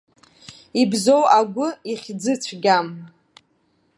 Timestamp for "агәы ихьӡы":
1.37-2.33